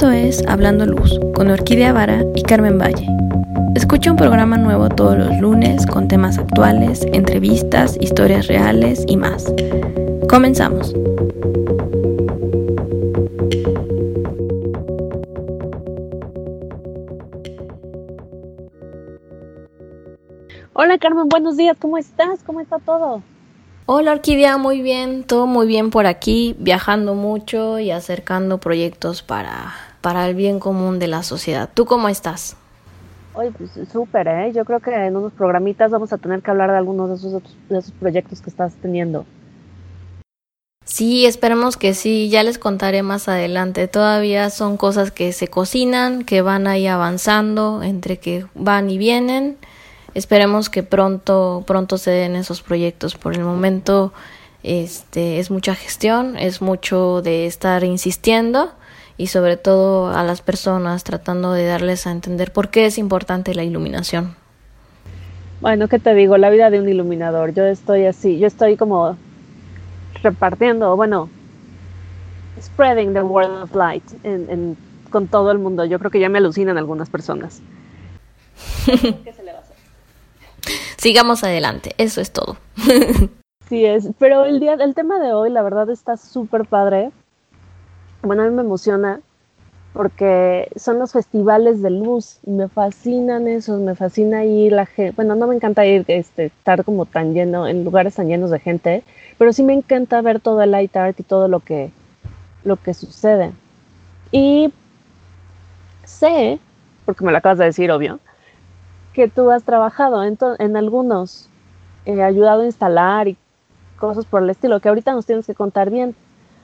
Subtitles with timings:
[0.00, 3.06] Esto es Hablando Luz con Orquídea Vara y Carmen Valle.
[3.74, 9.52] Escucha un programa nuevo todos los lunes con temas actuales, entrevistas, historias reales y más.
[10.26, 10.94] Comenzamos.
[20.72, 22.42] Hola Carmen, buenos días, ¿cómo estás?
[22.46, 23.22] ¿Cómo está todo?
[23.84, 29.74] Hola Orquídea, muy bien, todo muy bien por aquí, viajando mucho y acercando proyectos para,
[30.00, 31.68] para el bien común de la sociedad.
[31.72, 32.56] ¿Tú cómo estás?
[33.34, 34.52] Oye, pues súper, ¿eh?
[34.52, 37.42] Yo creo que en unos programitas vamos a tener que hablar de algunos de esos,
[37.68, 39.24] de esos proyectos que estás teniendo.
[40.84, 43.86] Sí, esperemos que sí, ya les contaré más adelante.
[43.86, 49.56] Todavía son cosas que se cocinan, que van ahí avanzando, entre que van y vienen
[50.14, 53.14] esperemos que pronto, pronto se den esos proyectos.
[53.14, 54.12] Por el momento,
[54.62, 58.72] este, es mucha gestión, es mucho de estar insistiendo
[59.20, 63.54] y sobre todo a las personas tratando de darles a entender por qué es importante
[63.54, 64.34] la iluminación.
[65.60, 66.38] Bueno, ¿qué te digo?
[66.38, 67.52] La vida de un iluminador.
[67.52, 69.18] Yo estoy así, yo estoy como
[70.22, 71.28] repartiendo, bueno,
[72.62, 74.02] spreading the word of light
[75.10, 75.84] con todo el mundo.
[75.84, 77.60] Yo creo que ya me alucinan algunas personas.
[78.86, 79.76] ¿Qué se le va a hacer?
[80.96, 82.56] sigamos adelante, eso es todo.
[83.68, 87.10] sí es, pero el día, el tema de hoy la verdad está súper padre.
[88.22, 89.20] Bueno, a mí me emociona
[89.92, 95.14] porque son los festivales de luz y me fascinan esos, me fascina ir la gente,
[95.16, 98.60] bueno, no me encanta ir, este, estar como tan lleno, en lugares tan llenos de
[98.60, 99.02] gente,
[99.36, 101.90] pero sí me encanta ver todo el light art y todo lo que,
[102.64, 103.52] lo que sucede.
[104.30, 104.72] Y
[106.04, 106.60] sé,
[107.04, 108.20] porque me lo acabas de decir, obvio,
[109.12, 111.48] que tú has trabajado en, en algunos,
[112.04, 113.36] eh, ayudado a instalar y
[113.98, 116.14] cosas por el estilo, que ahorita nos tienes que contar bien.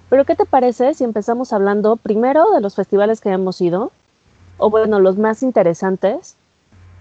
[0.08, 3.92] Pero ¿qué te parece si empezamos hablando primero de los festivales que hemos ido,
[4.58, 6.36] o bueno, los más interesantes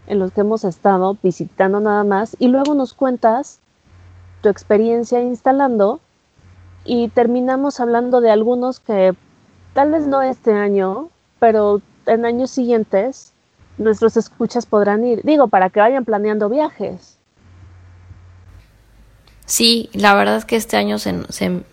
[0.08, 3.60] en los que hemos estado visitando nada más, y luego nos cuentas
[4.42, 6.00] tu experiencia instalando
[6.84, 9.16] y terminamos hablando de algunos que
[9.74, 11.10] tal vez no este año,
[11.40, 13.34] pero en años siguientes
[13.78, 15.22] nuestros escuchas podrán ir.
[15.24, 17.18] Digo, para que vayan planeando viajes.
[19.46, 21.64] Sí, la verdad es que este año se,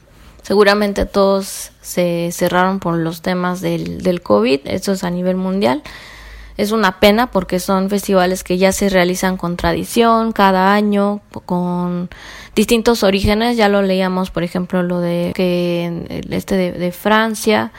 [0.43, 5.83] seguramente todos se cerraron por los temas del, del COVID, eso es a nivel mundial.
[6.59, 12.11] Es una pena porque son festivales que ya se realizan con tradición cada año, con
[12.55, 13.57] distintos orígenes.
[13.57, 17.73] Ya lo leíamos, por ejemplo, lo de que este de, de Francia,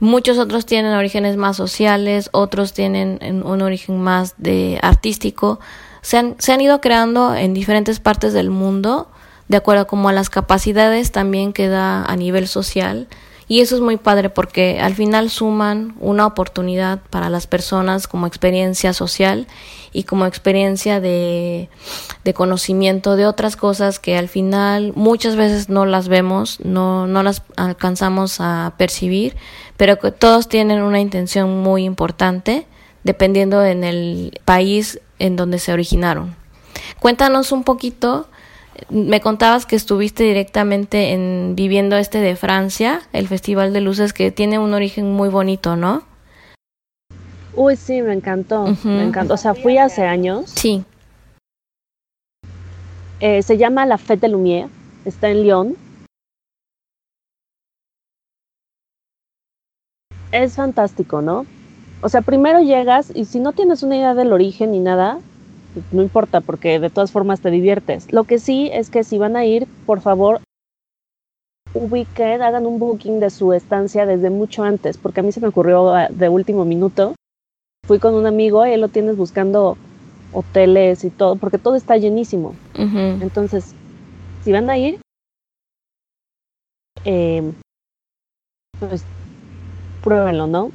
[0.00, 5.60] Muchos otros tienen orígenes más sociales, otros tienen un origen más de artístico.
[6.00, 9.10] Se han, se han ido creando en diferentes partes del mundo,
[9.50, 13.08] de acuerdo como a las capacidades también que da a nivel social.
[13.48, 18.28] Y eso es muy padre porque al final suman una oportunidad para las personas como
[18.28, 19.48] experiencia social
[19.92, 21.68] y como experiencia de,
[22.22, 27.24] de, conocimiento de otras cosas que al final muchas veces no las vemos, no, no
[27.24, 29.34] las alcanzamos a percibir,
[29.76, 32.68] pero que todos tienen una intención muy importante
[33.02, 36.36] dependiendo en el país en donde se originaron.
[37.00, 38.28] Cuéntanos un poquito,
[38.88, 44.30] me contabas que estuviste directamente en viviendo este de Francia, el Festival de Luces que
[44.30, 46.02] tiene un origen muy bonito, ¿no?
[47.54, 49.34] Uy, sí, me encantó, me encantó.
[49.34, 50.50] O sea, fui hace años.
[50.54, 50.84] Sí.
[53.20, 54.68] Eh, se llama La Fête de Lumière,
[55.04, 55.76] está en Lyon
[60.32, 61.46] es fantástico, ¿no?
[62.02, 65.18] O sea, primero llegas y si no tienes una idea del origen ni nada,
[65.92, 68.12] no importa porque de todas formas te diviertes.
[68.12, 70.40] Lo que sí es que si van a ir, por favor,
[71.74, 75.48] ubiquen, hagan un booking de su estancia desde mucho antes, porque a mí se me
[75.48, 77.14] ocurrió ah, de último minuto.
[77.86, 79.76] Fui con un amigo y él lo tienes buscando
[80.32, 82.54] hoteles y todo, porque todo está llenísimo.
[82.74, 83.74] Entonces,
[84.44, 85.00] si van a ir,
[87.04, 87.52] eh,
[88.78, 89.04] pues
[90.02, 90.70] pruébenlo, ¿no?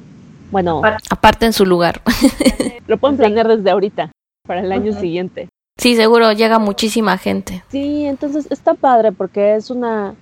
[0.51, 2.01] Bueno, aparte en su lugar.
[2.87, 4.11] lo pueden planear desde ahorita
[4.45, 5.49] para el año siguiente.
[5.77, 7.63] Sí, seguro llega muchísima gente.
[7.69, 10.15] Sí, entonces está padre porque es una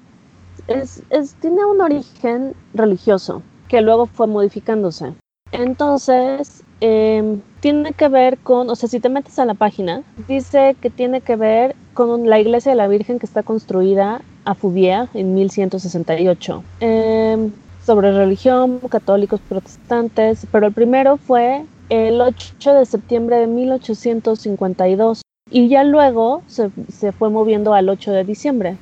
[0.67, 5.13] es, es tiene un origen religioso que luego fue modificándose.
[5.51, 10.75] Entonces, eh, tiene que ver con, o sea, si te metes a la página, dice
[10.81, 15.09] que tiene que ver con la iglesia de la Virgen que está construida a Fubia
[15.13, 16.63] en 1168.
[16.81, 17.49] Eh,
[17.85, 25.68] sobre religión, católicos, protestantes, pero el primero fue el 8 de septiembre de 1852 y
[25.68, 28.78] ya luego se, se fue moviendo al 8 de diciembre.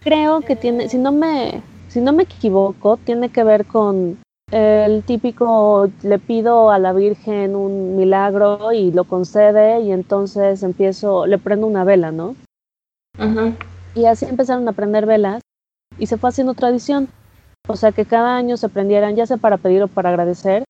[0.00, 4.18] Creo que tiene, si no me, si no me equivoco, tiene que ver con
[4.50, 11.26] el típico le pido a la Virgen un milagro y lo concede y entonces empiezo,
[11.26, 12.36] le prendo una vela, ¿no?
[13.94, 15.40] Y así empezaron a prender velas
[15.98, 17.08] y se fue haciendo tradición.
[17.68, 20.63] O sea que cada año se prendieran, ya sea para pedir o para agradecer,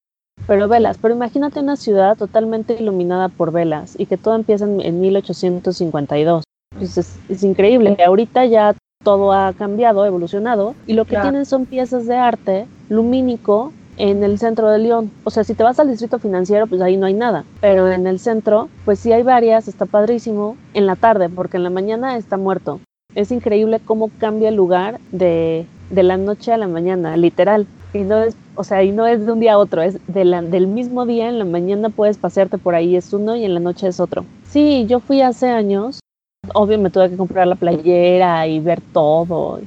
[0.46, 0.98] pero velas.
[1.00, 6.44] Pero imagínate una ciudad totalmente iluminada por velas y que todo empieza en, 1852.
[6.76, 7.96] Pues es, es, increíble.
[8.04, 13.72] Ahorita ya todo ha cambiado, evolucionado, y lo que tienen son piezas de arte lumínico
[13.96, 15.12] en el centro de León.
[15.24, 17.44] O sea, si te vas al distrito financiero, pues ahí no hay nada.
[17.60, 20.56] Pero en el centro, pues sí hay varias, está padrísimo.
[20.72, 22.80] En la tarde, porque en la mañana está muerto.
[23.14, 27.66] Es increíble cómo cambia el lugar de, de la noche a la mañana, literal.
[27.94, 30.24] Y no es, o sea, y no es de un día a otro, es de
[30.24, 33.54] la, del mismo día, en la mañana puedes pasearte por ahí, es uno y en
[33.54, 34.26] la noche es otro.
[34.44, 36.00] Sí, yo fui hace años
[36.52, 39.60] obvio me tuve que comprar la playera y ver todo.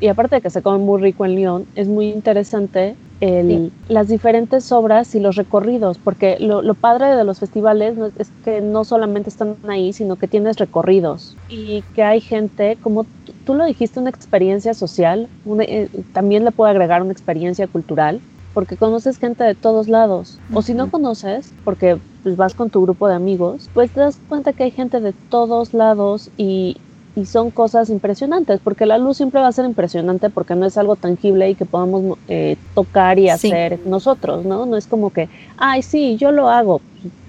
[0.00, 4.08] Y aparte de que se come muy rico en León, es muy interesante el, las
[4.08, 8.84] diferentes obras y los recorridos, porque lo, lo padre de los festivales es que no
[8.84, 13.06] solamente están ahí, sino que tienes recorridos y que hay gente, como
[13.44, 15.28] tú lo dijiste, una experiencia social,
[15.60, 18.20] eh, también le puedo agregar una experiencia cultural,
[18.54, 20.38] porque conoces gente de todos lados.
[20.52, 24.18] O si no conoces, porque pues, vas con tu grupo de amigos, pues te das
[24.28, 26.76] cuenta que hay gente de todos lados y,
[27.16, 30.78] y son cosas impresionantes, porque la luz siempre va a ser impresionante porque no es
[30.78, 34.66] algo tangible y que podamos eh, tocar y hacer nosotros, ¿no?
[34.66, 36.80] No es como que, ay, sí, yo lo hago.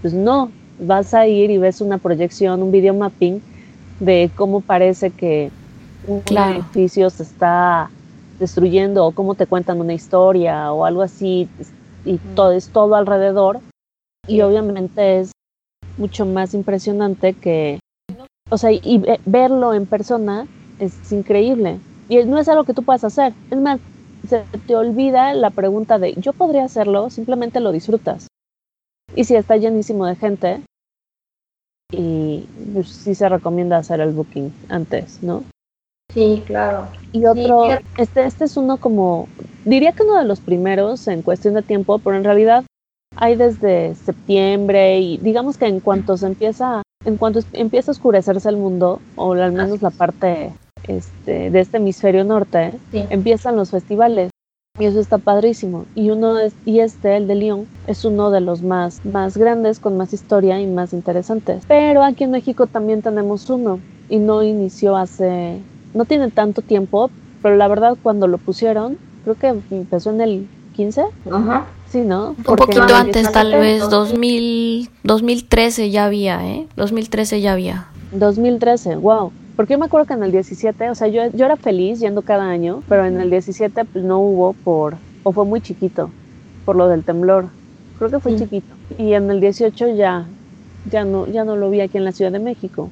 [0.01, 3.41] Pues no, vas a ir y ves una proyección, un video mapping
[3.99, 5.51] de cómo parece que
[6.07, 7.89] un edificio se está
[8.39, 11.47] destruyendo o cómo te cuentan una historia o algo así
[12.03, 13.59] y todo es todo alrededor.
[14.27, 15.31] Y obviamente es
[15.97, 17.79] mucho más impresionante que
[18.49, 20.47] o sea y verlo en persona
[20.79, 21.79] es increíble.
[22.09, 23.33] Y no es algo que tú puedas hacer.
[23.49, 23.79] Es más
[24.27, 28.27] se te olvida la pregunta de yo podría hacerlo simplemente lo disfrutas.
[29.15, 30.61] Y si está llenísimo de gente
[31.91, 35.43] y pues, sí se recomienda hacer el booking antes no
[36.13, 36.87] Sí, claro.
[37.11, 37.67] Y otro,
[37.97, 39.27] este, este es uno como,
[39.65, 42.63] diría que uno de los primeros en cuestión de tiempo, pero en realidad
[43.17, 48.49] hay desde septiembre y digamos que en cuanto se empieza, en cuanto empieza a oscurecerse
[48.49, 50.51] el mundo, o al menos la parte
[50.87, 54.31] este, de este hemisferio norte, empiezan los festivales.
[54.77, 55.85] Y eso está padrísimo.
[55.95, 59.79] Y uno es, y este, el de Lyon, es uno de los más, más grandes,
[59.79, 61.63] con más historia y más interesantes.
[61.65, 63.79] Pero aquí en México también tenemos uno.
[64.09, 65.61] Y no inició hace
[65.95, 67.09] no tiene tanto tiempo,
[67.41, 71.03] pero la verdad cuando lo pusieron, creo que empezó en el 15.
[71.31, 71.65] Ajá.
[71.89, 72.35] Sí, ¿no?
[72.37, 76.67] Un poquito antes, tal vez 2000, 2013 ya había, ¿eh?
[76.75, 77.87] 2013 ya había.
[78.11, 79.31] 2013, wow.
[79.55, 82.21] Porque yo me acuerdo que en el 17, o sea, yo, yo era feliz yendo
[82.21, 86.09] cada año, pero en el 17 pues, no hubo por, o fue muy chiquito,
[86.65, 87.47] por lo del temblor.
[87.97, 88.75] Creo que fue chiquito.
[88.97, 90.25] Y en el 18 ya,
[90.91, 92.89] ya no, ya no lo vi aquí en la Ciudad de México.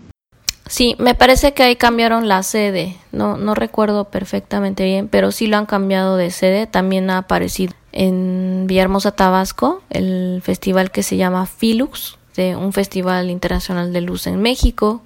[0.73, 2.97] Sí, me parece que ahí cambiaron la sede.
[3.11, 6.65] No, no recuerdo perfectamente bien, pero sí lo han cambiado de sede.
[6.65, 13.29] También ha aparecido en Villahermosa, Tabasco, el festival que se llama Filux, de un festival
[13.29, 15.03] internacional de luz en México.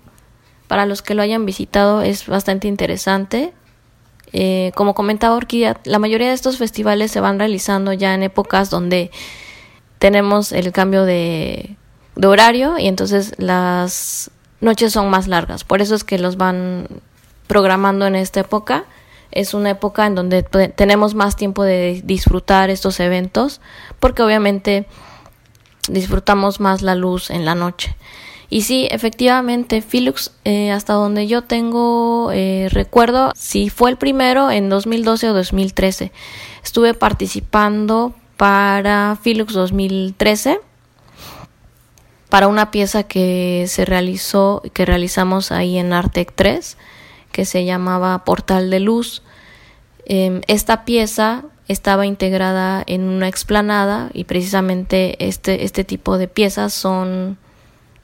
[0.69, 3.51] Para los que lo hayan visitado es bastante interesante.
[4.31, 8.69] Eh, como comentaba Orquídea, la mayoría de estos festivales se van realizando ya en épocas
[8.69, 9.11] donde
[9.99, 11.75] tenemos el cambio de,
[12.15, 15.63] de horario y entonces las noches son más largas.
[15.63, 16.87] Por eso es que los van
[17.47, 18.85] programando en esta época.
[19.31, 23.61] Es una época en donde tenemos más tiempo de disfrutar estos eventos,
[23.99, 24.87] porque obviamente
[25.89, 27.95] disfrutamos más la luz en la noche.
[28.49, 34.49] Y sí, efectivamente, Filux, eh, hasta donde yo tengo eh, recuerdo, si fue el primero
[34.49, 36.13] en 2012 o 2013.
[36.63, 40.61] Estuve participando para Filux 2013
[42.29, 46.77] para una pieza que se realizó, que realizamos ahí en Artec 3,
[47.31, 49.21] que se llamaba Portal de Luz.
[50.05, 56.73] Em, esta pieza estaba integrada en una explanada y precisamente este, este tipo de piezas
[56.73, 57.37] son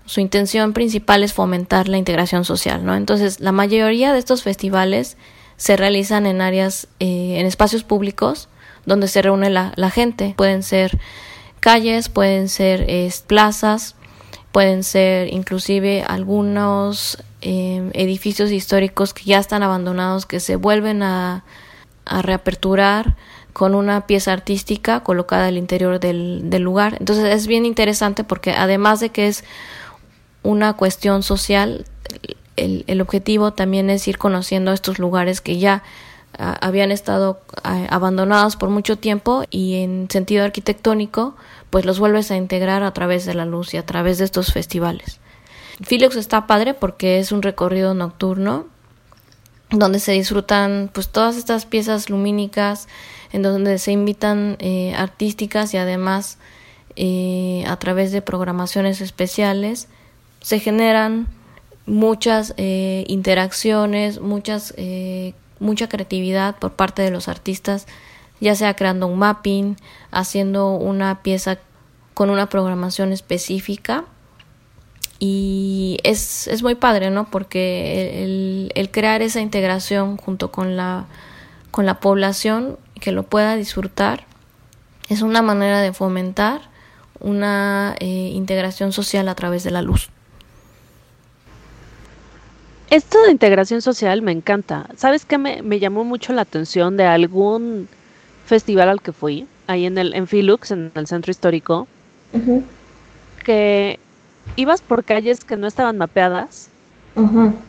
[0.06, 2.96] su intención principal es fomentar la integración social, ¿no?
[2.96, 5.16] Entonces, la mayoría de estos festivales
[5.56, 8.50] se realizan en áreas, eh, en espacios públicos
[8.86, 10.34] donde se reúne la, la gente.
[10.36, 11.00] Pueden ser
[11.62, 12.86] calles, pueden ser
[13.28, 13.96] plazas,
[14.54, 21.44] pueden ser inclusive algunos em, edificios históricos que ya están abandonados que se vuelven a,
[22.06, 23.16] reaperturar
[23.54, 26.98] con una pieza artística colocada al interior del, lugar.
[27.00, 29.46] Entonces es bien interesante porque además de que es
[30.44, 31.86] una cuestión social,
[32.58, 35.82] el, el objetivo también es ir conociendo estos lugares que ya
[36.38, 41.36] habían estado abandonados por mucho tiempo y en sentido arquitectónico
[41.74, 44.54] pues los vuelves a integrar a través de la luz y a través de estos
[44.54, 45.20] festivales.
[45.82, 48.68] Felix está padre porque es un recorrido nocturno
[49.72, 52.88] donde se disfrutan pues todas estas piezas lumínicas
[53.32, 56.38] en donde se invitan eh, artísticas y además
[56.96, 59.88] eh, a través de programaciones especiales
[60.42, 61.28] se generan
[61.88, 64.76] muchas eh, interacciones, muchas,
[65.60, 67.88] mucha creatividad por parte de los artistas,
[68.44, 69.78] ya sea creando un mapping,
[70.12, 71.60] haciendo una pieza
[72.14, 74.04] con una programación específica
[75.18, 77.32] y es, es muy padre, ¿no?
[77.32, 81.06] Porque el, crear esa integración junto con la,
[81.72, 84.26] con la población que lo pueda disfrutar
[85.08, 86.62] es una manera de fomentar
[87.22, 90.10] una eh, integración social a través de la luz.
[92.90, 94.90] Esto de integración social me encanta.
[94.98, 97.88] ¿Sabes qué me, me llamó mucho la atención de algún
[98.46, 99.48] festival al que fui?
[99.68, 101.88] Ahí en el en Filux, en el centro histórico.
[103.44, 104.00] Que
[104.56, 106.70] ibas por calles que no estaban mapeadas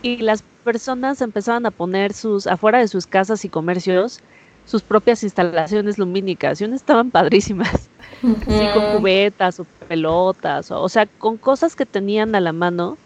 [0.02, 4.22] y las personas empezaban a poner sus afuera de sus casas y comercios
[4.66, 7.88] sus propias instalaciones lumínicas y unas estaban padrísimas,
[8.22, 12.96] así con cubetas o pelotas, o, sea, con cosas que tenían a la mano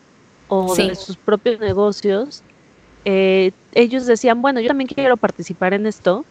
[0.49, 2.43] o de sus propios negocios.
[3.05, 6.25] Eh, ellos decían, bueno, yo también quiero participar en esto.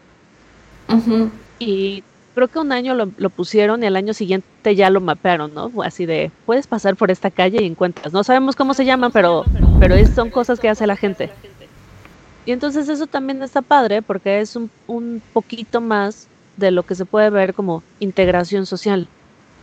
[1.60, 2.04] Y
[2.36, 5.72] creo que un año lo, pusieron y al año siguiente ya lo mapearon, ¿no?
[5.84, 8.14] Así de, puedes pasar por esta calle y encuentras.
[8.14, 9.44] No sabemos cómo se llaman, pero,
[9.80, 11.32] pero son cosas que hace la gente.
[12.46, 16.28] Y entonces eso también está padre porque es un, un poquito más
[16.58, 19.08] de lo que se puede ver como integración social.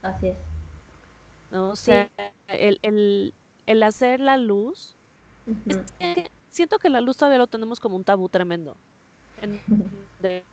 [0.03, 0.39] Así es.
[1.51, 1.71] ¿no?
[1.71, 2.11] O sea,
[2.49, 3.35] el, el,
[3.67, 4.95] el, hacer la luz,
[6.51, 8.77] siento que la luz todavía lo tenemos como un tabú tremendo.
[9.41, 9.61] En,
[10.21, 10.45] de,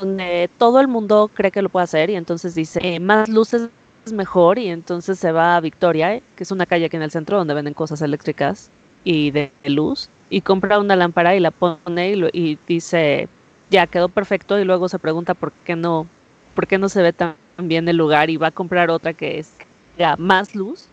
[0.00, 3.68] donde todo el mundo cree que lo puede hacer y entonces dice, eh, más luces
[4.06, 7.10] es mejor y entonces se va a Victoria, que es una calle aquí en el
[7.10, 8.70] centro donde venden cosas eléctricas
[9.04, 13.28] y de luz, y compra una lámpara y la pone y, dice,
[13.70, 16.06] ya quedó perfecto y luego se pregunta por qué no,
[16.54, 19.38] por qué no se ve tan bien el lugar y va a comprar otra que
[19.38, 19.52] es
[19.98, 20.86] ya más luz.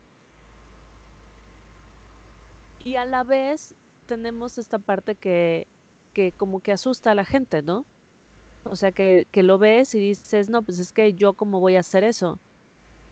[2.84, 3.74] Y a la vez
[4.06, 5.66] tenemos esta parte que,
[6.12, 7.84] que como que asusta a la gente, ¿no?
[8.70, 11.76] O sea, que, que lo ves y dices, no, pues es que yo cómo voy
[11.76, 12.38] a hacer eso.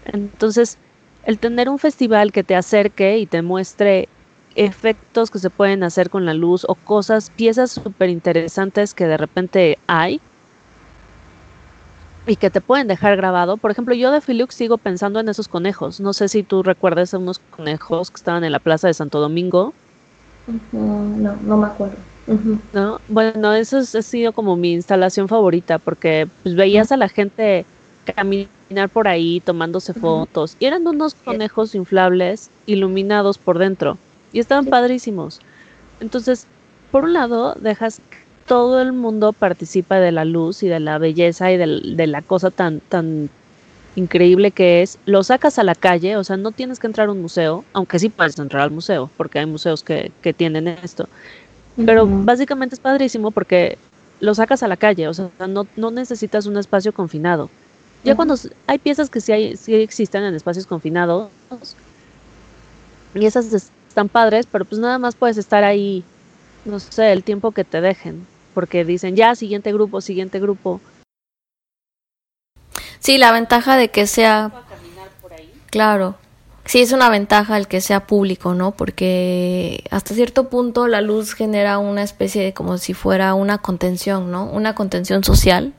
[0.05, 0.79] Entonces,
[1.25, 4.09] el tener un festival que te acerque y te muestre
[4.55, 9.17] efectos que se pueden hacer con la luz o cosas, piezas súper interesantes que de
[9.17, 10.21] repente hay
[12.27, 13.57] y que te pueden dejar grabado.
[13.57, 16.01] Por ejemplo, yo de Filux sigo pensando en esos conejos.
[16.01, 19.21] No sé si tú recuerdas a unos conejos que estaban en la plaza de Santo
[19.21, 19.75] Domingo.
[20.73, 21.97] No, no me acuerdo.
[22.73, 23.01] ¿No?
[23.09, 27.65] Bueno, eso ha sido como mi instalación favorita porque pues, veías a la gente
[28.15, 33.97] caminar por ahí tomándose fotos y eran unos conejos inflables iluminados por dentro
[34.33, 35.41] y estaban padrísimos.
[36.01, 36.47] Entonces,
[36.91, 38.17] por un lado, dejas que
[38.47, 42.51] todo el mundo participa de la luz y de la belleza y de, la cosa
[42.51, 43.29] tan, tan
[43.97, 47.13] increíble que es, lo sacas a la calle, o sea, no tienes que entrar a
[47.13, 51.09] un museo, aunque sí puedes entrar al museo, porque hay museos que, que tienen esto,
[51.85, 53.79] pero básicamente es padrísimo porque
[54.21, 57.51] lo sacas a la calle, o sea, no, no necesitas un espacio confinado.
[58.05, 61.29] Ya cuando hay piezas que sí, hay, sí existen en espacios confinados,
[63.15, 66.05] y esas están padres, pero pues nada más puedes estar ahí,
[66.65, 70.81] no sé, el tiempo que te dejen, porque dicen ya, siguiente grupo, siguiente grupo.
[73.01, 74.53] Sí, la ventaja de que sea...
[75.71, 76.17] Claro,
[76.67, 78.73] sí es una ventaja el que sea público, ¿no?
[78.73, 84.31] Porque hasta cierto punto la luz genera una especie de como si fuera una contención,
[84.31, 84.45] ¿no?
[84.45, 85.73] Una contención social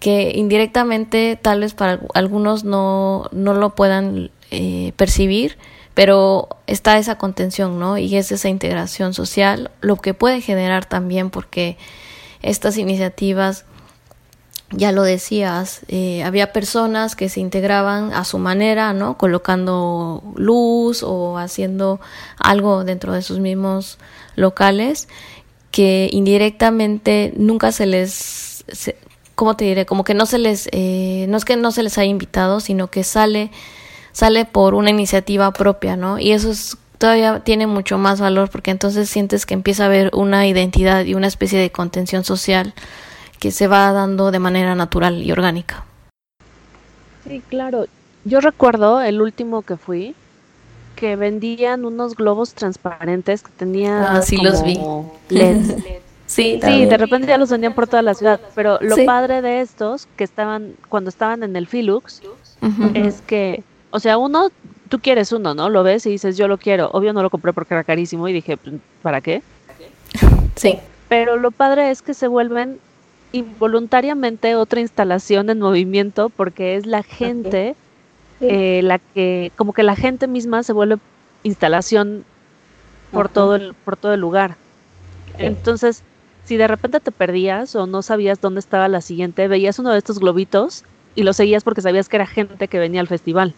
[0.00, 5.58] que indirectamente tal vez para algunos no, no lo puedan eh, percibir,
[5.94, 7.98] pero está esa contención, ¿no?
[7.98, 11.76] Y es esa integración social, lo que puede generar también porque
[12.40, 13.64] estas iniciativas
[14.70, 19.16] ya lo decías, eh, había personas que se integraban a su manera, ¿no?
[19.16, 22.00] Colocando luz o haciendo
[22.38, 23.98] algo dentro de sus mismos
[24.36, 25.08] locales
[25.70, 28.64] que indirectamente nunca se les,
[29.34, 29.86] ¿cómo te diré?
[29.86, 32.88] Como que no se les, eh, no es que no se les haya invitado, sino
[32.88, 33.50] que sale,
[34.12, 36.18] sale por una iniciativa propia, ¿no?
[36.18, 40.10] Y eso es, todavía tiene mucho más valor porque entonces sientes que empieza a haber
[40.14, 42.74] una identidad y una especie de contención social
[43.38, 45.84] que se va dando de manera natural y orgánica.
[47.24, 47.86] Sí, claro.
[48.24, 50.14] Yo recuerdo el último que fui
[50.96, 54.78] que vendían unos globos transparentes que tenían ah, sí los vi.
[55.28, 55.76] LEDs.
[56.28, 59.62] Sí, sí, de repente ya los vendían por toda la ciudad, pero lo padre de
[59.62, 62.20] estos que estaban cuando estaban en el Filux
[62.92, 64.50] es que, o sea, uno
[64.90, 65.70] tú quieres uno, ¿no?
[65.70, 68.34] Lo ves y dices, "Yo lo quiero." Obvio no lo compré porque era carísimo y
[68.34, 69.42] dije, pues, ¿para qué?
[70.56, 70.78] Sí.
[71.08, 72.78] Pero lo padre es que se vuelven
[73.32, 77.76] involuntariamente otra instalación en movimiento porque es la gente
[78.40, 80.98] eh, la que como que la gente misma se vuelve
[81.42, 82.24] instalación
[83.10, 84.56] por todo el por todo el lugar.
[85.38, 86.02] Entonces
[86.44, 89.98] si de repente te perdías o no sabías dónde estaba la siguiente veías uno de
[89.98, 93.54] estos globitos y lo seguías porque sabías que era gente que venía al festival.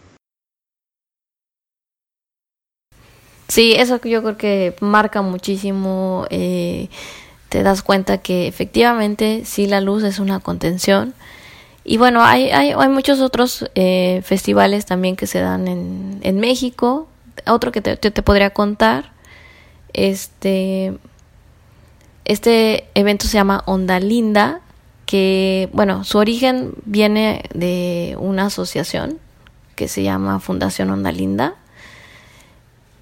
[3.47, 6.87] Sí eso yo creo que marca muchísimo eh,
[7.51, 11.13] te das cuenta que efectivamente sí la luz es una contención.
[11.83, 17.09] Y bueno, hay, hay, muchos otros eh, festivales también que se dan en, en México.
[17.45, 19.11] Otro que te, te, podría contar,
[19.91, 20.97] este,
[22.23, 24.61] este evento se llama Onda Linda,
[25.05, 29.19] que bueno, su origen viene de una asociación
[29.75, 31.55] que se llama Fundación Onda Linda.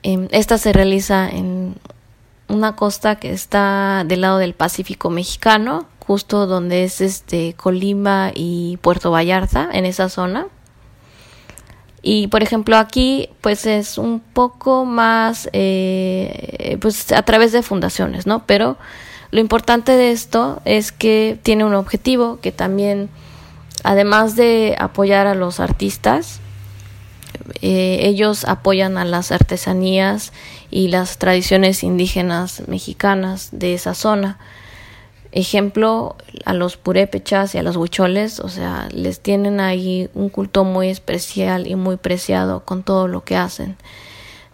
[0.02, 1.76] Em, esta se realiza en
[2.50, 8.78] una costa que está del lado del Pacífico mexicano, justo donde es este Colima y
[8.78, 10.48] Puerto Vallarta, en esa zona.
[12.02, 18.26] Y por ejemplo aquí pues es un poco más eh, pues a través de fundaciones,
[18.26, 18.46] ¿no?
[18.46, 18.78] Pero
[19.32, 23.10] lo importante de esto es que tiene un objetivo que también
[23.84, 26.40] además de apoyar a los artistas,
[27.62, 30.32] eh, ellos apoyan a las artesanías
[30.72, 34.38] y las tradiciones indígenas mexicanas de esa zona.
[35.32, 36.16] Ejemplo,
[36.46, 40.90] a los purépechas y a los huicholes, o sea, les tienen ahí un culto muy
[40.90, 43.78] especial y muy preciado con todo lo que hacen.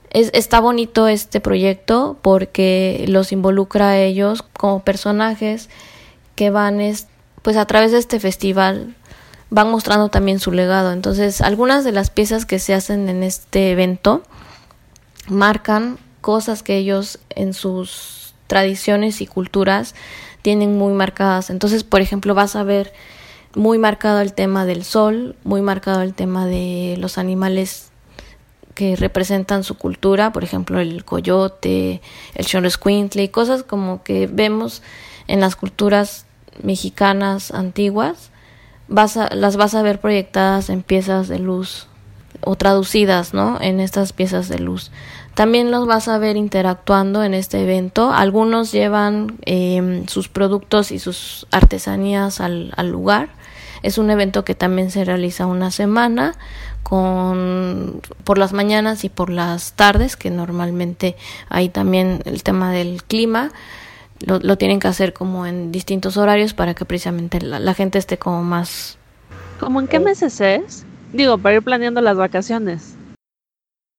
[0.09, 5.69] Es, está bonito este proyecto porque los involucra a ellos como personajes
[6.35, 6.79] que van
[7.41, 8.95] pues a través de este festival
[9.49, 10.91] van mostrando también su legado.
[10.91, 14.23] Entonces, algunas de las piezas que se hacen en este evento
[15.27, 19.95] marcan cosas que ellos en sus tradiciones y culturas
[20.41, 21.49] tienen muy marcadas.
[21.49, 22.93] Entonces, por ejemplo, vas a ver
[23.55, 27.89] muy marcado el tema del sol, muy marcado el tema de los animales
[28.73, 32.01] que representan su cultura, por ejemplo, el coyote,
[32.35, 34.81] el xoloscuintle, cosas como que vemos
[35.27, 36.25] en las culturas
[36.61, 38.31] mexicanas antiguas
[38.87, 41.87] vas a, las vas a ver proyectadas en piezas de luz
[42.41, 43.59] o traducidas, ¿no?
[43.61, 44.91] En estas piezas de luz.
[45.33, 48.13] También los vas a ver interactuando en este evento.
[48.13, 53.29] Algunos llevan em, sus productos y sus artesanías al, al, lugar.
[53.83, 56.35] Es un evento que también se realiza una semana
[56.83, 61.15] con por las mañanas y por las tardes, que normalmente
[61.49, 63.51] hay también el tema del clima
[64.19, 67.97] lo, lo, tienen que hacer como en distintos horarios para que precisamente la, la gente
[67.97, 68.97] esté como más...
[69.59, 70.85] ¿Cómo en qué meses es?
[71.13, 72.95] Digo, para ir planeando las vacaciones.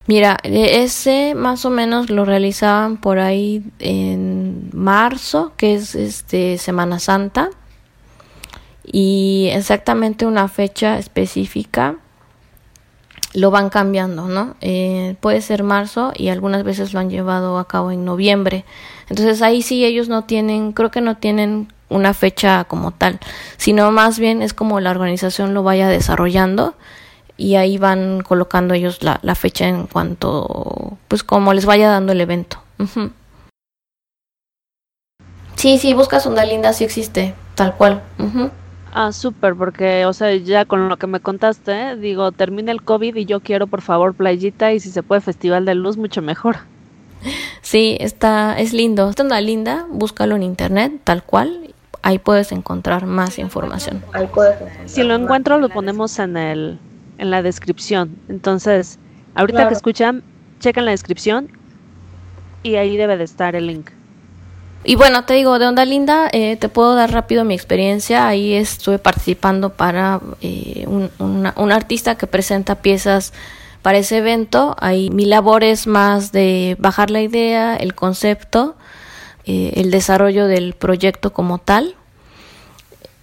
[0.06, 6.58] Mira, e, ese más o menos lo realizaban por ahí en marzo, que es este
[6.58, 7.50] Semana Santa,
[8.84, 11.96] y exactamente una fecha específica
[13.34, 14.56] lo van cambiando, ¿no?
[14.60, 18.64] Eh, puede ser marzo y algunas veces lo han llevado a cabo en noviembre.
[19.08, 23.20] Entonces ahí sí ellos no tienen, creo que no tienen una fecha como tal,
[23.56, 26.74] sino más bien es como la organización lo vaya desarrollando
[27.36, 32.20] y ahí van colocando ellos la, fecha en cuanto, pues como les vaya dando el
[32.20, 32.58] evento.
[35.54, 38.02] Sí, sí, buscas una linda, sí existe, tal cual.
[38.92, 43.14] Ah, súper, porque, o sea, ya con lo que me contaste, digo, termina el COVID
[43.16, 46.56] y yo quiero, por favor, playita y si se puede Festival de Luz, mucho mejor.
[47.66, 49.10] Sí, está, es lindo.
[49.10, 51.74] Está una linda, búscalo en internet, tal cual.
[52.00, 54.04] Ahí puedes encontrar más información.
[54.84, 56.78] Si lo encuentro, lo ponemos en el,
[57.18, 58.16] en la descripción.
[58.28, 59.00] Entonces,
[59.34, 59.70] ahorita claro.
[59.70, 60.22] que escuchan,
[60.60, 61.48] chequen la descripción
[62.62, 63.90] y ahí debe de estar el link.
[64.84, 68.28] Y bueno, te digo, de Onda Linda, eh, te puedo dar rápido mi experiencia.
[68.28, 73.32] Ahí estuve participando para eh, un, una, un, artista que presenta piezas
[73.86, 74.74] para ese evento.
[74.80, 78.74] Ahí mi labor es más de bajar la idea, el concepto,
[79.44, 81.94] eh, el desarrollo del proyecto como tal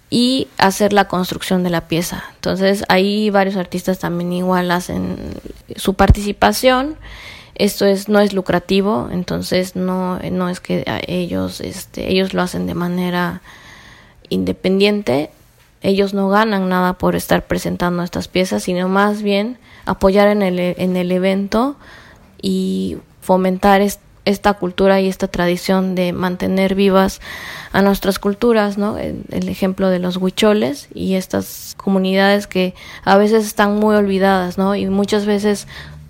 [0.10, 2.24] y hacer la construcción de la pieza.
[2.36, 5.18] Entonces ahí varios artistas también igual hacen
[5.76, 6.96] su participación
[7.56, 12.68] esto es no es lucrativo entonces no no es que ellos este ellos lo hacen
[12.68, 13.42] de manera
[14.30, 15.30] independiente
[15.84, 20.60] ellos no ganan nada por estar presentando estas piezas sino más bien apoyar en el
[20.60, 21.76] en el evento
[22.42, 23.82] y fomentar
[24.26, 27.20] esta cultura y esta tradición de mantener vivas
[27.72, 28.98] a nuestras culturas, ¿no?
[28.98, 34.76] El, ejemplo de los huicholes y estas comunidades que a veces están muy olvidadas, ¿no?
[34.76, 35.68] Y muchas veces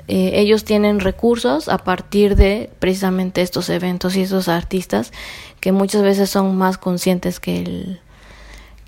[0.07, 5.11] eh, ellos tienen recursos a partir de precisamente estos eventos y estos artistas
[5.59, 8.01] que muchas veces son más conscientes que el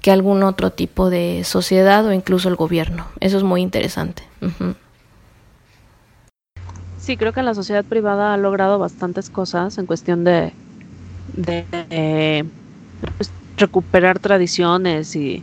[0.05, 3.07] que algún otro tipo de sociedad o incluso el gobierno.
[3.21, 4.21] Eso es muy interesante.
[6.99, 10.53] Sí, creo que la sociedad privada ha logrado bastantes cosas en cuestión de,
[11.33, 12.45] de
[13.17, 15.41] pues, recuperar tradiciones y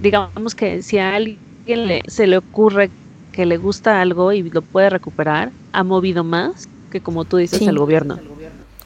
[0.00, 2.90] digamos que si a alguien le, se le ocurre
[3.32, 7.62] que le gusta algo y lo puede recuperar, ha movido más que como tú dices
[7.62, 8.18] el gobierno.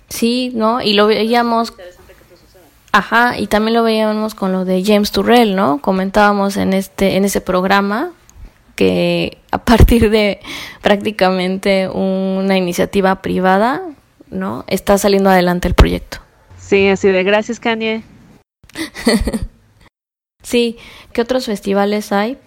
[0.08, 0.80] Sí, ¿no?
[0.80, 1.72] Y lo veíamos
[2.92, 5.80] Ajá, y también lo veíamos con lo de James Turrell, ¿no?
[5.80, 8.10] Comentábamos en este en ese programa
[8.74, 10.40] que a partir de
[10.82, 13.82] prácticamente una iniciativa privada,
[14.30, 14.64] ¿no?
[14.66, 16.18] Está saliendo adelante el proyecto.
[16.58, 18.02] Sí, así de gracias, Kanye.
[20.42, 20.76] sí,
[21.12, 22.38] ¿qué otros festivales hay?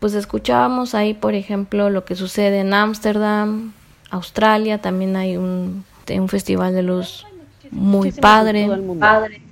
[0.00, 3.72] Pues escuchábamos ahí, por ejemplo, lo que sucede en Ámsterdam,
[4.10, 7.26] Australia, también hay un, un festival de luz
[7.70, 8.68] muy padre.
[8.98, 9.42] padre.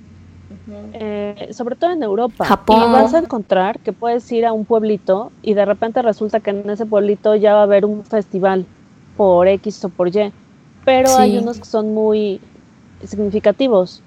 [0.67, 2.45] Eh, sobre todo en Europa.
[2.45, 2.77] Japón.
[2.77, 6.51] Y vas a encontrar que puedes ir a un pueblito y de repente resulta que
[6.51, 8.65] en ese pueblito ya va a haber un festival
[9.17, 10.31] por X o por Y.
[10.85, 12.39] Pero hay unos que son muy
[13.03, 14.01] significativos.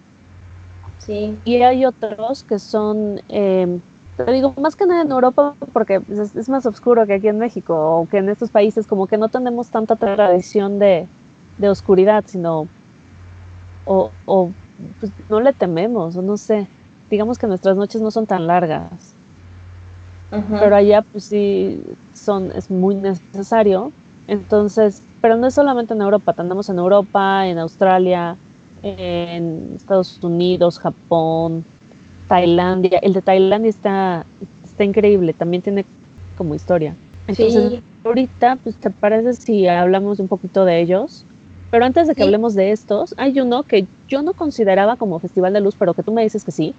[0.99, 1.37] Sí.
[1.45, 3.79] Y hay otros que son, eh,
[4.17, 7.75] te digo, más que nada en Europa porque es, más oscuro que aquí en México
[7.75, 11.07] o que en estos países, como que no tenemos tanta tradición de,
[11.59, 12.67] de oscuridad, sino
[13.85, 14.51] o, o
[14.99, 16.71] pues, no le tememos, o no sé.
[17.11, 19.19] Digamos que nuestras noches no son tan largas.
[20.59, 23.95] Pero allá pues sí son, es muy necesario.
[24.27, 28.41] Entonces, pero no es solamente en Europa, andamos en Europa, en Australia,
[28.83, 31.67] en Estados Unidos, Japón,
[32.27, 32.99] Tailandia.
[33.03, 34.29] El de Tailandia está,
[34.63, 35.87] está increíble, también tiene
[36.35, 36.99] como historia.
[37.27, 37.73] Entonces,
[38.05, 41.26] ahorita, pues, ¿te parece si hablamos un poquito de ellos?
[41.71, 45.53] Pero antes de que hablemos de estos, hay uno que yo no consideraba como Festival
[45.53, 46.75] de Luz, pero que tú me dices que sí.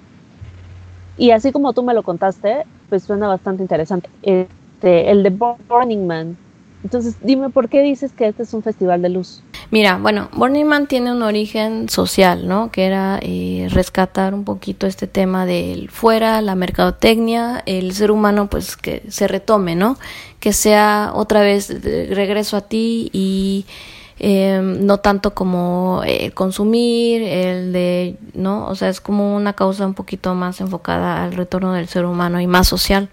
[1.18, 4.10] Y así como tú me lo contaste, pues suena bastante interesante.
[4.22, 6.38] Este, el de Burning Man.
[6.84, 9.42] Entonces, dime por qué dices que este es un festival de luz.
[9.72, 12.72] Mira, bueno, Burning Man tiene un origen social, ¿no?
[12.72, 18.48] Que era eh, rescatar un poquito este tema del fuera, la mercadotecnia, el ser humano,
[18.48, 19.98] pues que se retome, ¿no?
[20.40, 23.66] Que sea otra vez regreso a ti y
[24.20, 28.66] eh, no tanto como el consumir, el de, ¿no?
[28.68, 32.42] O sea, es como una causa un poquito más enfocada al retorno del ser humano
[32.42, 33.10] y más social.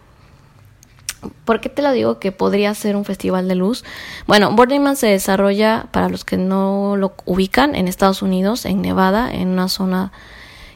[1.44, 3.84] ¿Por qué te lo digo que podría ser un festival de luz?
[4.26, 8.82] Bueno, Burning Man se desarrolla, para los que no lo ubican, en Estados Unidos, en
[8.82, 10.12] Nevada, en una zona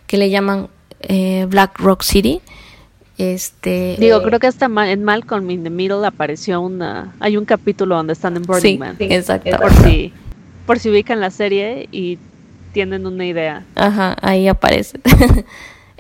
[0.07, 0.69] que le llaman
[1.01, 2.41] eh, Black Rock City.
[3.19, 7.15] Este, Digo, creo que hasta en Malcolm in the Middle apareció una.
[7.19, 8.97] Hay un capítulo donde están en Burning Man.
[9.01, 9.57] Exacto.
[9.59, 10.13] Por si,
[10.67, 12.19] por si ubican la serie y
[12.73, 13.65] tienen una idea.
[13.75, 15.01] Ajá, ahí aparece.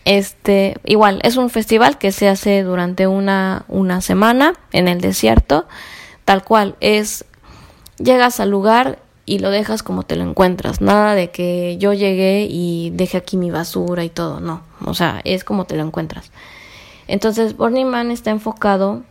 [0.04, 5.66] este, igual, es un festival que se hace durante una, una semana en el desierto.
[6.24, 7.24] Tal cual, es.
[7.98, 10.80] Llegas al lugar y lo dejas como te lo encuentras.
[10.80, 14.38] Nada de que yo llegué y dejé aquí mi basura y todo.
[14.38, 14.62] No.
[14.84, 16.30] O sea, es como te lo encuentras.
[17.08, 19.02] Entonces, Burning Man está enfocado,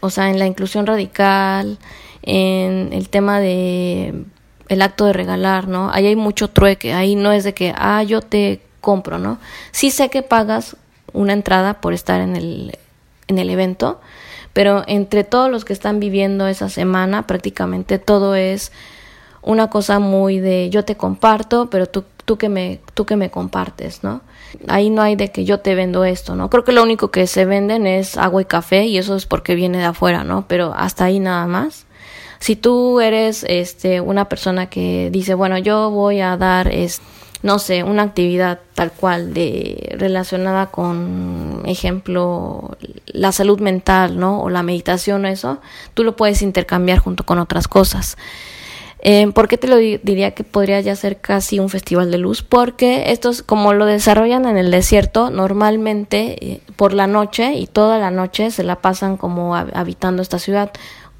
[0.00, 1.78] o sea, en la inclusión radical,
[2.22, 4.24] en el tema de
[4.68, 5.90] el acto de regalar, ¿no?
[5.92, 9.38] Ahí hay mucho trueque, ahí no es de que, ah, yo te compro, ¿no?
[9.72, 10.76] Sí sé que pagas
[11.12, 12.78] una entrada por estar en el,
[13.26, 14.00] en el evento,
[14.52, 18.70] pero entre todos los que están viviendo esa semana, prácticamente todo es
[19.42, 23.30] una cosa muy de yo te comparto, pero tú, tú, que, me, tú que me
[23.30, 24.20] compartes, ¿no?
[24.68, 26.50] Ahí no hay de que yo te vendo esto, ¿no?
[26.50, 29.54] Creo que lo único que se venden es agua y café y eso es porque
[29.54, 30.46] viene de afuera, ¿no?
[30.48, 31.86] Pero hasta ahí nada más.
[32.38, 37.00] Si tú eres este una persona que dice, bueno, yo voy a dar es
[37.42, 44.42] no sé, una actividad tal cual de relacionada con ejemplo la salud mental, ¿no?
[44.42, 45.58] O la meditación o eso,
[45.94, 48.18] tú lo puedes intercambiar junto con otras cosas.
[49.02, 52.42] Eh, ¿Por qué te lo diría que podría ya ser casi un festival de luz?
[52.42, 57.98] Porque estos, como lo desarrollan en el desierto, normalmente eh, por la noche y toda
[57.98, 60.70] la noche se la pasan como habitando esta ciudad.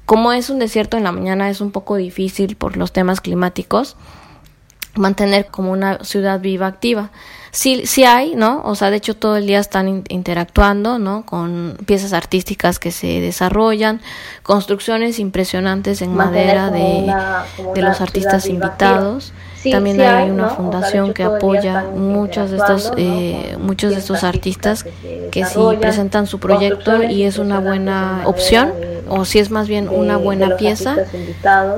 [0.05, 3.95] Como es un desierto en la mañana es un poco difícil por los temas climáticos
[4.95, 7.11] mantener como una ciudad viva activa.
[7.51, 8.61] sí, sí hay, ¿no?
[8.63, 11.25] O sea, de hecho todo el día están interactuando, ¿no?
[11.25, 14.01] Con piezas artísticas que se desarrollan,
[14.43, 17.13] construcciones impresionantes en madera de,
[17.75, 19.33] de los artistas invitados.
[19.69, 24.85] También hay, una fundación que apoya muchos de estos, eh, muchos de estos artistas
[25.31, 28.73] que sí presentan su proyecto y es una buena opción
[29.09, 30.95] o si es más bien una buena pieza,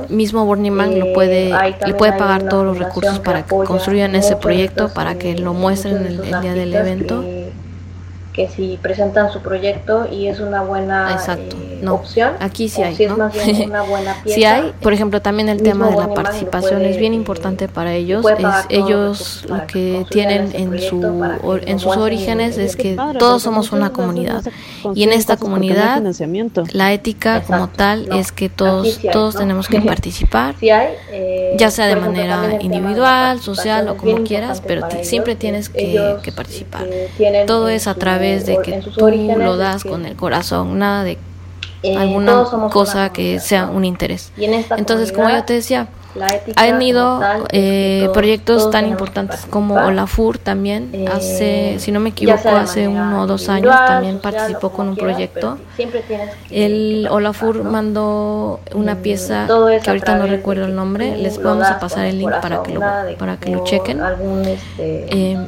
[0.08, 4.14] mismo Burning Man lo puede, eh, le puede pagar todos los recursos para que construyan
[4.14, 7.24] ese proyecto, para que lo muestren el, el día del evento
[8.34, 11.56] que si presentan su proyecto y es una buena Exacto.
[11.56, 11.94] Eh, no.
[11.94, 12.32] opción.
[12.40, 13.12] Aquí sí hay, si ¿no?
[13.12, 16.12] es más bien una buena pieza, sí hay, por ejemplo, también el tema de la
[16.12, 18.24] participación puede, es bien importante para ellos.
[18.26, 21.00] Es, ellos los lo que tienen en su
[21.44, 24.42] or- en sus orígenes en es que Padre, todos somos una comunidad
[24.96, 26.64] y en esta comunidad financiamiento.
[26.72, 28.16] la ética como tal no.
[28.16, 29.40] es que todos Aquí sí hay, todos ¿no?
[29.40, 30.56] tenemos que participar.
[30.60, 36.18] Hay, eh, ya sea de manera individual, social o como quieras, pero siempre tienes que,
[36.34, 36.84] participar.
[37.46, 39.08] Todo es a su- través de que tú
[39.38, 41.18] lo das con el corazón, nada de
[41.82, 44.32] eh, alguna cosa que sea un interés.
[44.36, 45.88] Y en esta Entonces, como yo te decía,
[46.56, 49.74] han ido eh, proyectos tan importantes como.
[49.74, 50.90] Olafur también.
[50.92, 54.96] Eh, hace, si no me equivoco, hace uno o dos años también participó con un
[54.96, 55.58] proyecto.
[56.50, 59.46] El Olafur mandó una Mm, pieza
[59.82, 61.16] que ahorita no recuerdo el nombre.
[61.16, 62.80] Les vamos a pasar el link para que lo,
[63.18, 64.00] para que lo chequen.
[64.46, 65.38] Este, Eh,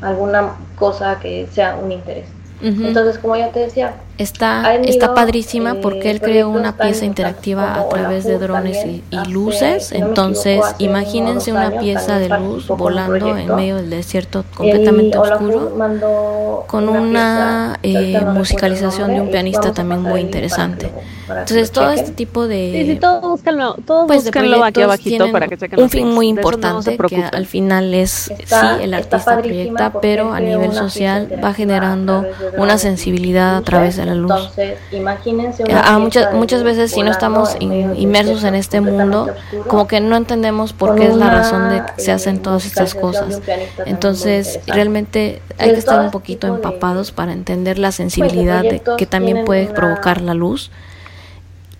[0.00, 2.28] alguna cosa que sea un interés.
[2.60, 3.88] Entonces, como ya te decía,
[4.22, 9.02] Está, está padrísima eh, porque él creó una pieza interactiva a través de drones y,
[9.10, 9.92] y luces.
[9.92, 16.64] Entonces, imagínense una pieza de luz volando en medio del desierto completamente oscuro.
[16.66, 20.90] con una, eh, musicalización de un pianista también muy interesante.
[21.28, 24.30] Entonces, todo este tipo de, Sí, sí, búsquenlo, todos pues, de
[24.64, 28.76] aquí abajito para que chequen un fin muy no importante que al final es Está-
[28.78, 32.24] sí el artista proyecta pero a nivel social va generando
[32.56, 34.30] una sensibilidad a través de la luz.
[34.32, 38.54] Entonces, imagínense una a pieza muchas de muchas veces si no estamos in- inmersos en
[38.54, 42.10] este mundo oscuro, como que no entendemos por qué es la razón de que se
[42.10, 43.40] eh, hacen todas estas de cosas.
[43.86, 47.92] entonces realmente hay Pues que estar un este poquito tipo de- empapados para entender la
[47.92, 50.70] sensibilidad de- proyectos que también puede provocar la luz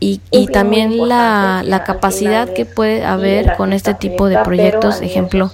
[0.00, 5.04] y, y también la, la capacidad que puede haber con este tipo de proyectos, a
[5.04, 5.48] ejemplo,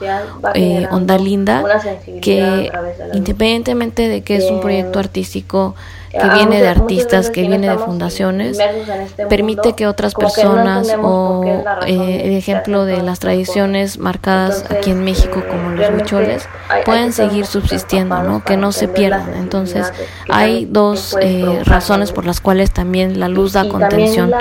[0.54, 5.74] eh, Onda Linda, a que de la independientemente de que es un proyecto artístico
[6.18, 11.42] que viene de artistas, que viene de fundaciones, este permite que otras personas o
[11.86, 16.48] eh, el ejemplo de las tradiciones marcadas aquí en México eh, como los huicholes
[16.84, 18.44] pueden seguir subsistiendo, ¿no?
[18.44, 19.34] Que no se pierdan.
[19.36, 19.92] Entonces
[20.28, 24.32] hay dos eh, razones por las cuales también la luz da contención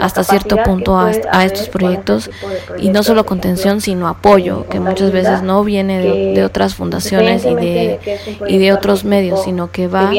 [0.00, 4.08] hasta cierto punto a, a estos proyectos este de y no proyectos, solo contención sino
[4.08, 7.98] apoyo que muchas veces no viene de, de otras fundaciones y de,
[8.48, 10.10] y de otros medios sino que que va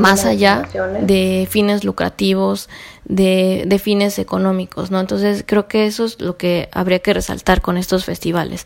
[0.00, 0.68] más allá
[1.02, 2.68] de fines lucrativos,
[3.04, 5.00] de, de fines económicos, ¿no?
[5.00, 8.64] Entonces creo que eso es lo que habría que resaltar con estos festivales.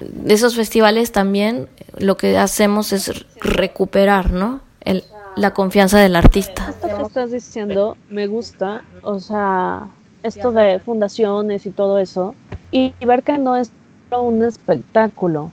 [0.00, 4.60] De esos festivales también lo que hacemos es recuperar, ¿no?
[4.80, 5.04] El,
[5.36, 6.70] la confianza del artista.
[6.70, 9.88] Esto que estás diciendo me gusta, o sea,
[10.22, 12.34] esto de fundaciones y todo eso,
[12.70, 13.70] y, ver que no es
[14.10, 15.50] un espectáculo,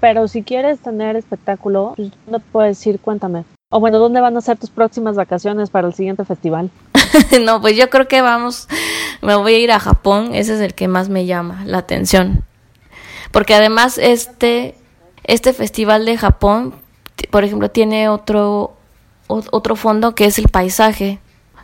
[0.00, 3.44] pero si quieres tener espectáculo, pues, no puedes decir, cuéntame.
[3.72, 6.70] O bueno, ¿dónde van a ser tus próximas vacaciones para el siguiente festival?
[7.44, 8.66] no, pues yo creo que vamos,
[9.22, 12.42] me voy a ir a Japón, ese es el que más me llama la atención.
[13.30, 14.74] Porque además este,
[15.22, 16.74] este festival de Japón,
[17.30, 18.72] por ejemplo, tiene otro,
[19.28, 21.20] otro fondo que es el paisaje.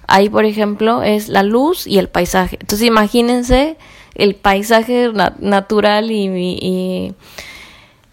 [0.07, 2.57] Ahí, por ejemplo, es la luz y el paisaje.
[2.61, 3.79] Entonces imagínense
[4.15, 7.17] el paisaje na- natural y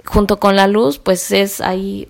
[0.03, 2.07] junto con la luz, pues es ahí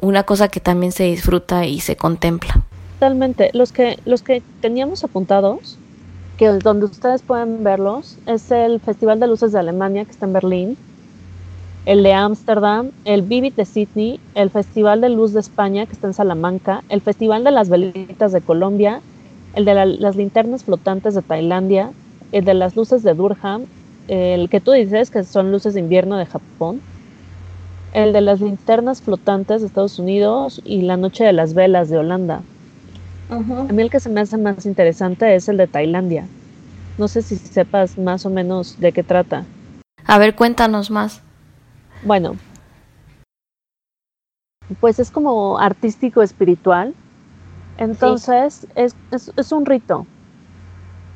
[0.00, 2.62] una cosa que también se disfruta y se contempla.
[2.94, 3.50] Totalmente.
[3.52, 5.78] Los que, los que teníamos apuntados,
[6.36, 10.32] que donde ustedes pueden verlos, es el Festival de Luces de Alemania, que está en
[10.32, 10.76] Berlín,
[11.86, 16.06] el de Ámsterdam, el Vivid de Sydney, el Festival de Luz de España, que está
[16.06, 19.00] en Salamanca, el Festival de las Velitas de Colombia,
[19.54, 21.90] el de la- las linternas flotantes de Tailandia,
[22.32, 23.64] el de las luces de Durham,
[24.08, 26.80] el que tú dices que son luces de invierno de Japón,
[28.02, 31.98] el de las linternas flotantes de Estados Unidos y la Noche de las Velas de
[31.98, 32.42] Holanda.
[33.28, 36.24] A mí el que se me hace más interesante es el de Tailandia.
[36.96, 39.44] No sé si sepas más o menos de qué trata.
[40.06, 41.22] A ver, cuéntanos más.
[42.04, 42.36] Bueno,
[44.80, 46.94] pues es como artístico espiritual.
[47.78, 50.06] Entonces es, es, es un rito.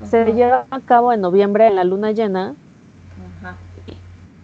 [0.04, 2.56] Se lleva a cabo en noviembre en la luna llena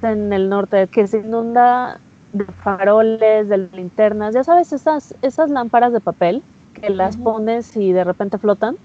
[0.02, 2.00] en el norte, que se inunda
[2.32, 6.42] de faroles, de linternas, ya sabes, esas, esas lámparas de papel
[6.74, 8.76] que las pones y de repente flotan.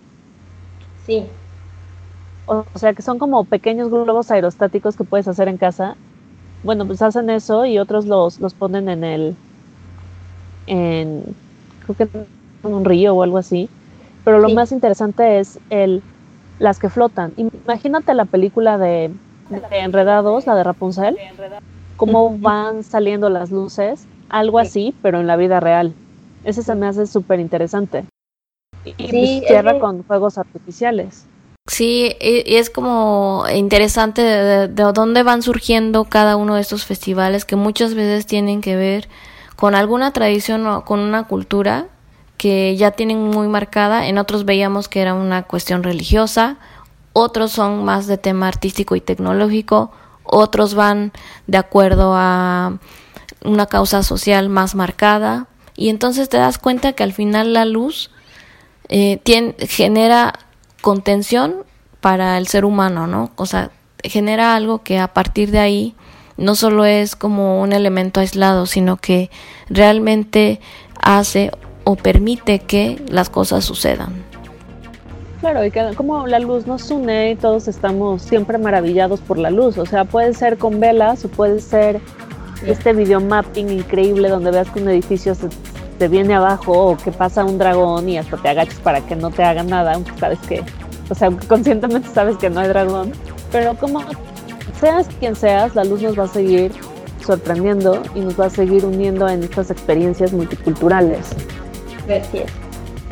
[1.06, 1.26] Sí.
[2.46, 5.96] O, sea, que son como pequeños globos aerostáticos que puedes hacer en casa.
[6.64, 9.36] Bueno, pues hacen eso y otros los, los ponen en el,
[10.68, 11.24] en,
[11.86, 12.26] creo que
[12.68, 13.70] en un río o algo así.
[14.24, 16.02] Pero lo más interesante es el,
[16.60, 17.34] las que flotan.
[17.36, 19.12] Imagínate la película de,
[19.50, 21.18] de Enredados, la de Rapunzel,
[21.98, 25.94] cómo van saliendo las luces, algo así, pero en la vida real.
[26.44, 28.06] Ese se me hace súper interesante.
[28.86, 31.26] Y pues, cierra con fuegos artificiales.
[31.66, 37.56] Sí, y es como interesante de, dónde van surgiendo cada uno de estos festivales que
[37.56, 39.08] muchas veces tienen que ver
[39.56, 41.88] con alguna tradición o con una cultura
[42.38, 44.08] que ya tienen muy marcada.
[44.08, 46.58] En otros veíamos que era una cuestión religiosa,
[47.14, 49.92] otros son más de tema artístico y tecnológico,
[50.34, 51.12] otros van
[51.48, 52.78] de acuerdo a
[53.44, 55.48] una causa social más marcada.
[55.76, 58.12] Y entonces te das cuenta que al final la luz
[58.90, 59.22] eh,
[59.60, 60.34] genera
[60.82, 61.64] contención
[62.02, 63.32] para el ser humano, ¿no?
[63.36, 63.72] O sea,
[64.04, 65.96] genera algo que a partir de ahí
[66.38, 69.30] no solo es como un elemento aislado, sino que
[69.70, 70.60] realmente
[71.02, 71.52] hace
[71.84, 74.23] o permite que las cosas sucedan.
[75.44, 79.52] Claro, y que como la luz nos une y todos estamos siempre maravillados por la
[79.52, 82.00] luz, o sea, puede ser con velas o puede ser
[82.66, 85.50] este video mapping increíble donde veas que un edificio se,
[86.00, 89.32] se viene abajo o que pasa un dragón y hasta te agachas para que no
[89.32, 90.64] te haga nada, aunque sabes que
[91.10, 93.12] o sea, conscientemente sabes que no hay dragón,
[93.52, 94.00] pero como
[94.80, 96.72] seas quien seas, la luz nos va a seguir
[97.20, 101.36] sorprendiendo y nos va a seguir uniendo en estas experiencias multiculturales.
[102.08, 102.63] Gracias.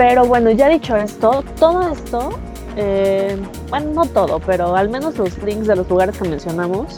[0.02, 2.40] Pero bueno, ya dicho esto, todo esto,
[2.76, 3.38] eh,
[3.70, 6.98] bueno, no todo, pero al menos los links de los lugares que mencionamos,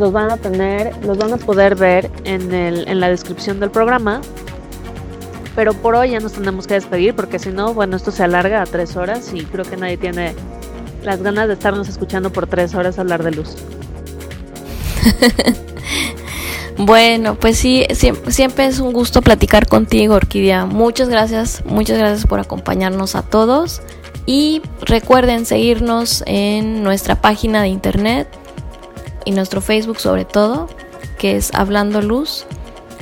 [0.00, 3.70] los van a tener, los van a poder ver en, el, en la descripción del
[3.70, 4.20] programa
[5.54, 8.62] pero por hoy ya nos tenemos que despedir porque si no, bueno, esto se alarga
[8.62, 10.34] a tres horas y creo que nadie tiene
[11.04, 13.54] las ganas de estarnos escuchando por tres horas hablar de luz.
[16.76, 17.86] bueno, pues sí,
[18.28, 20.66] siempre, es un gusto platicar contigo, Orquídea.
[20.66, 23.80] Muchas gracias, muchas gracias por acompañarnos a todos.
[24.26, 28.26] Y recuerden seguirnos en nuestra página de internet
[29.24, 30.66] y nuestro Facebook sobre todo,
[31.18, 32.44] que es Hablando Luz.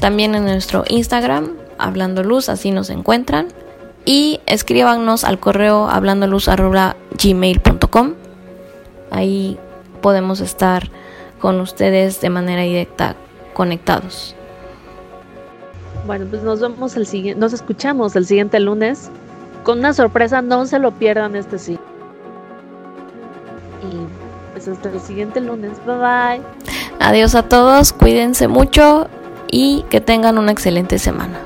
[0.00, 3.48] También en nuestro Instagram, Hablando Luz, así nos encuentran.
[4.04, 8.14] Y escríbanos al correo hablandoluz.gmail.com.
[9.10, 9.58] Ahí
[10.02, 10.90] podemos estar
[11.40, 13.16] con ustedes de manera directa
[13.52, 14.34] conectados.
[16.06, 19.10] Bueno, pues nos vemos el siguiente, nos escuchamos el siguiente lunes
[19.62, 21.78] con una sorpresa, no se lo pierdan este sí.
[23.90, 26.42] Y pues hasta el siguiente lunes, bye bye.
[26.98, 29.08] Adiós a todos, cuídense mucho
[29.50, 31.38] y que tengan una excelente semana.